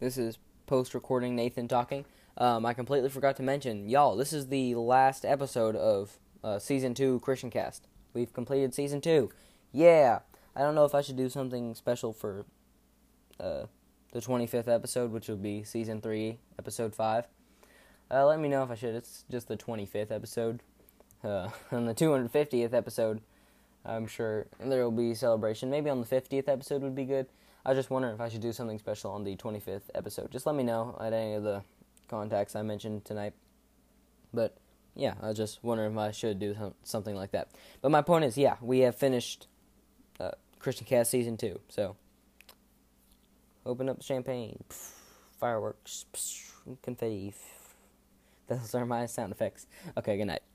This 0.00 0.18
is 0.18 0.38
post 0.66 0.94
recording 0.94 1.36
Nathan 1.36 1.68
talking. 1.68 2.04
Um, 2.38 2.66
I 2.66 2.74
completely 2.74 3.08
forgot 3.08 3.36
to 3.36 3.42
mention, 3.42 3.88
y'all, 3.88 4.16
this 4.16 4.32
is 4.32 4.48
the 4.48 4.74
last 4.74 5.24
episode 5.24 5.76
of 5.76 6.18
uh, 6.42 6.58
season 6.58 6.94
two 6.94 7.20
Christian 7.20 7.50
Cast. 7.50 7.86
We've 8.14 8.32
completed 8.32 8.74
season 8.74 9.00
two. 9.00 9.30
Yeah. 9.72 10.20
I 10.54 10.60
don't 10.60 10.74
know 10.74 10.84
if 10.84 10.94
I 10.94 11.02
should 11.02 11.16
do 11.16 11.28
something 11.28 11.74
special 11.74 12.12
for 12.12 12.46
uh, 13.38 13.66
the 14.12 14.20
25th 14.20 14.68
episode, 14.68 15.12
which 15.12 15.28
will 15.28 15.36
be 15.36 15.62
season 15.64 16.00
three, 16.00 16.38
episode 16.58 16.94
five. 16.94 17.26
Uh, 18.10 18.24
let 18.26 18.38
me 18.38 18.48
know 18.48 18.62
if 18.62 18.70
I 18.70 18.74
should. 18.74 18.94
It's 18.94 19.24
just 19.30 19.48
the 19.48 19.56
25th 19.56 20.10
episode. 20.10 20.62
Uh, 21.24 21.48
on 21.72 21.86
the 21.86 21.94
250th 21.94 22.72
episode, 22.72 23.20
I'm 23.84 24.06
sure 24.06 24.46
there 24.60 24.84
will 24.84 24.90
be 24.90 25.14
celebration. 25.14 25.70
Maybe 25.70 25.90
on 25.90 26.00
the 26.00 26.06
50th 26.06 26.48
episode 26.48 26.82
would 26.82 26.94
be 26.94 27.04
good. 27.04 27.26
I 27.64 27.70
was 27.70 27.78
just 27.78 27.90
wondering 27.90 28.14
if 28.14 28.20
I 28.20 28.28
should 28.28 28.42
do 28.42 28.52
something 28.52 28.78
special 28.78 29.10
on 29.10 29.24
the 29.24 29.36
25th 29.36 29.90
episode. 29.94 30.30
Just 30.30 30.46
let 30.46 30.54
me 30.54 30.62
know 30.62 30.96
at 31.00 31.12
any 31.12 31.34
of 31.34 31.42
the 31.42 31.62
contacts 32.08 32.54
I 32.54 32.62
mentioned 32.62 33.04
tonight. 33.04 33.32
But 34.32 34.56
yeah, 34.94 35.14
I 35.20 35.28
was 35.28 35.36
just 35.36 35.64
wondering 35.64 35.92
if 35.92 35.98
I 35.98 36.12
should 36.12 36.38
do 36.38 36.54
something 36.84 37.16
like 37.16 37.32
that. 37.32 37.48
But 37.82 37.90
my 37.90 38.02
point 38.02 38.24
is, 38.24 38.38
yeah, 38.38 38.56
we 38.60 38.80
have 38.80 38.94
finished 38.94 39.48
uh, 40.20 40.32
Christian 40.60 40.86
Cast 40.86 41.10
season 41.10 41.36
two. 41.36 41.58
So 41.68 41.96
open 43.64 43.88
up 43.88 43.98
the 43.98 44.04
champagne, 44.04 44.62
fireworks, 45.40 46.06
confetti. 46.82 47.34
Those 48.48 48.74
are 48.74 48.86
my 48.86 49.06
sound 49.06 49.32
effects. 49.32 49.66
Okay, 49.96 50.16
good 50.16 50.26
night. 50.26 50.46